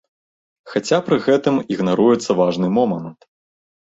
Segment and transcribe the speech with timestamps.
[0.71, 3.19] Хаця пры гэтым ігнаруецца важны момант.